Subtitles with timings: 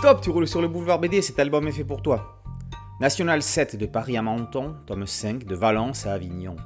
[0.00, 2.42] Stop, tu roules sur le boulevard BD, cet album est fait pour toi.
[3.02, 6.56] National 7 de Paris à Menton, tome 5 de Valence à Avignon.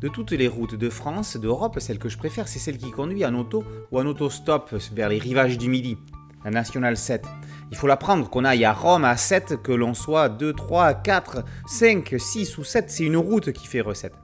[0.00, 3.24] De toutes les routes de France, d'Europe, celle que je préfère, c'est celle qui conduit
[3.24, 3.62] en auto
[3.92, 5.98] ou en autostop vers les rivages du Midi,
[6.44, 7.24] la National 7.
[7.70, 10.94] Il faut la prendre, qu'on aille à Rome à 7, que l'on soit 2, 3,
[10.94, 14.14] 4, 5, 6 ou 7, c'est une route qui fait recette.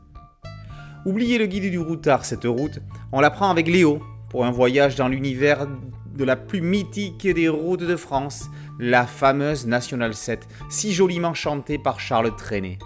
[1.04, 2.80] Oubliez le guide du routard, cette route,
[3.12, 5.68] on la prend avec Léo pour un voyage dans l'univers
[6.16, 8.46] de la plus mythique des routes de France,
[8.78, 12.78] la fameuse National 7, si joliment chantée par Charles Trenet.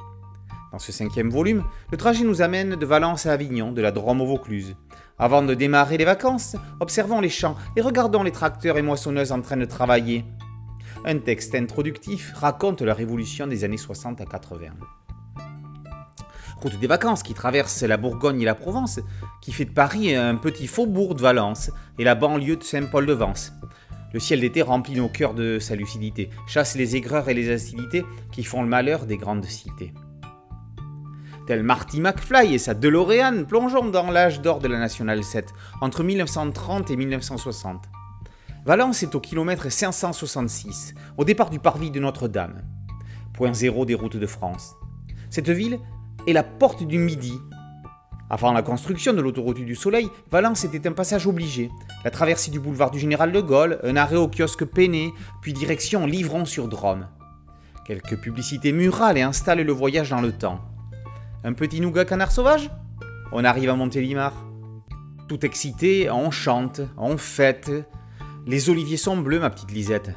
[0.72, 4.20] Dans ce cinquième volume, le trajet nous amène de Valence à Avignon, de la Drôme
[4.20, 4.76] au Vaucluse.
[5.18, 9.40] Avant de démarrer les vacances, observons les champs et regardons les tracteurs et moissonneuses en
[9.40, 10.24] train de travailler.
[11.04, 14.68] Un texte introductif raconte la révolution des années 60 à 80
[16.60, 19.00] route des vacances qui traverse la Bourgogne et la Provence,
[19.40, 23.52] qui fait de Paris un petit faubourg de Valence et la banlieue de Saint-Paul-de-Vence.
[24.12, 28.04] Le ciel d'été remplit nos cœurs de sa lucidité, chasse les aigreurs et les acidités
[28.32, 29.94] qui font le malheur des grandes cités.
[31.46, 36.02] Tel Marty McFly et sa DeLorean, plongeons dans l'âge d'or de la Nationale 7, entre
[36.02, 37.84] 1930 et 1960.
[38.66, 42.62] Valence est au kilomètre 566, au départ du parvis de Notre-Dame,
[43.32, 44.74] point zéro des routes de France.
[45.30, 45.78] Cette ville
[46.26, 47.38] et la porte du Midi.
[48.32, 51.68] Avant la construction de l'autoroute du Soleil, Valence était un passage obligé.
[52.04, 56.06] La traversée du boulevard du Général de Gaulle, un arrêt au kiosque Péné, puis direction
[56.06, 57.08] Livron-sur-Drôme.
[57.84, 60.60] Quelques publicités murales et installent le voyage dans le temps.
[61.42, 62.70] Un petit nougat canard sauvage?
[63.32, 64.32] On arrive à Montélimar.
[65.26, 67.72] Tout excité, on chante, on fête.
[68.46, 70.12] Les oliviers sont bleus, ma petite Lisette.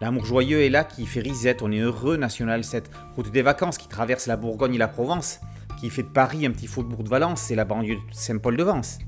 [0.00, 2.88] L'amour joyeux est là qui fait risette, on est heureux, National 7.
[3.16, 5.40] Route des vacances qui traverse la Bourgogne et la Provence,
[5.80, 9.00] qui fait de Paris un petit faubourg de Valence et la banlieue de Saint-Paul-de-Vence.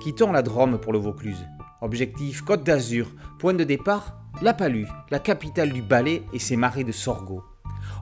[0.00, 1.44] Quittons la Drôme pour le Vaucluse.
[1.80, 3.08] Objectif Côte d'Azur,
[3.40, 7.42] point de départ, La Palue, la capitale du ballet et ses marais de sorgho.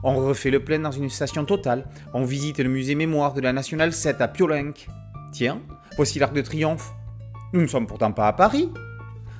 [0.03, 3.53] On refait le plein dans une station totale, on visite le musée mémoire de la
[3.53, 4.73] Nationale 7 à Piolenc.
[5.31, 5.59] Tiens,
[5.95, 6.93] voici l'Arc de Triomphe.
[7.53, 8.69] Nous ne sommes pourtant pas à Paris.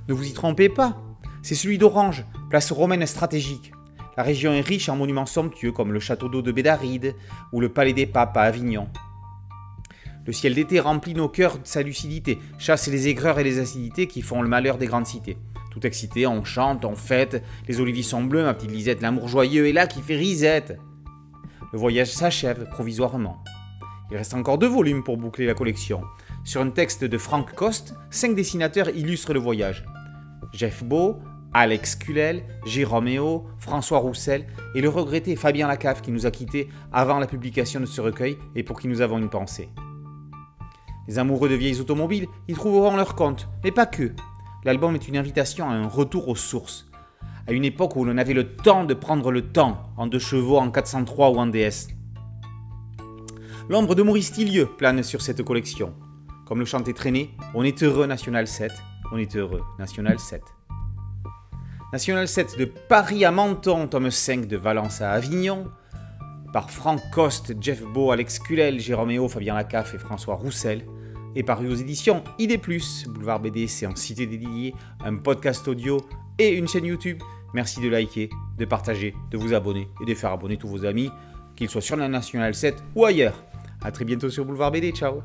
[0.07, 0.97] Ne vous y trompez pas,
[1.41, 3.71] c'est celui d'Orange, place romaine stratégique.
[4.17, 7.15] La région est riche en monuments somptueux comme le château d'eau de Bédaride
[7.51, 8.87] ou le palais des papes à Avignon.
[10.25, 14.07] Le ciel d'été remplit nos cœurs de sa lucidité, chasse les aigreurs et les acidités
[14.07, 15.37] qui font le malheur des grandes cités.
[15.71, 19.67] Tout excité, on chante, on fête, les oliviers sont bleus, ma petite Lisette, l'amour joyeux
[19.67, 20.77] est là qui fait risette.
[21.73, 23.43] Le voyage s'achève provisoirement.
[24.11, 26.03] Il reste encore deux volumes pour boucler la collection.
[26.43, 29.85] Sur un texte de Frank Coste, cinq dessinateurs illustrent le voyage.
[30.53, 31.19] Jeff Beau,
[31.53, 37.19] Alex Culel, Jérôme François Roussel et le regretté Fabien Lacave qui nous a quittés avant
[37.19, 39.69] la publication de ce recueil et pour qui nous avons une pensée.
[41.07, 44.13] Les amoureux de vieilles automobiles y trouveront leur compte, mais pas que.
[44.63, 46.89] L'album est une invitation à un retour aux sources,
[47.47, 50.57] à une époque où l'on avait le temps de prendre le temps, en deux chevaux,
[50.57, 51.89] en 403 ou en DS.
[53.67, 55.93] L'ombre de Maurice Tillieu plane sur cette collection.
[56.45, 58.71] Comme le chantait Traîné, on est heureux National 7,
[59.11, 60.41] on est heureux National 7.
[61.93, 65.65] National 7 de Paris à Menton, tome 5 de Valence à Avignon,
[66.53, 70.85] par Franck Coste, Jeff Beau, Alex Culel, Jérôme Fabien Lacaffe et François Roussel,
[71.35, 72.57] et paru aux éditions ID+,
[73.09, 75.97] Boulevard BD, c'est en cité dédiée, un podcast audio
[76.39, 77.21] et une chaîne YouTube.
[77.53, 81.09] Merci de liker, de partager, de vous abonner et de faire abonner tous vos amis,
[81.57, 83.43] qu'ils soient sur la National 7 ou ailleurs.
[83.83, 85.21] A très bientôt sur Boulevard BD, ciao